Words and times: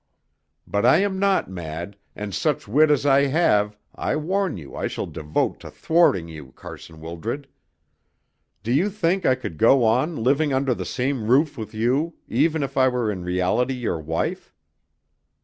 But 0.65 0.83
I 0.83 0.97
am 0.97 1.19
not 1.19 1.47
mad, 1.47 1.95
and 2.15 2.33
such 2.33 2.67
wit 2.67 2.89
as 2.89 3.05
I 3.05 3.27
have 3.27 3.77
I 3.93 4.15
warn 4.15 4.57
you 4.57 4.75
I 4.75 4.87
shall 4.87 5.05
devote 5.05 5.59
to 5.59 5.69
thwarting 5.69 6.27
you, 6.27 6.53
Carson 6.55 6.99
Wildred. 6.99 7.47
Do 8.63 8.71
you 8.71 8.89
think 8.89 9.27
I 9.27 9.35
could 9.35 9.59
go 9.59 9.83
on 9.83 10.15
living 10.15 10.53
under 10.53 10.73
the 10.73 10.85
same 10.85 11.27
roof 11.27 11.55
with 11.55 11.75
you, 11.75 12.15
even 12.27 12.63
if 12.63 12.77
I 12.77 12.87
were 12.87 13.11
in 13.11 13.23
reality 13.23 13.75
your 13.75 13.99
wife? 13.99 14.55